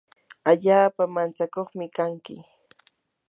[0.51, 2.35] allaapa mantsakuqmi kanki.